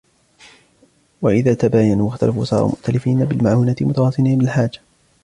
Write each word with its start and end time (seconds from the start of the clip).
وَإِذَا 1.21 1.53
تَبَايَنُوا 1.53 2.05
وَاخْتَلَفُوا 2.05 2.43
صَارُوا 2.45 2.67
مُؤْتَلِفِينَ 2.69 3.25
بِالْمَعُونَةِ 3.25 3.75
مُتَوَاصِلِينَ 3.81 4.37
بِالْحَاجَةِ 4.37 4.79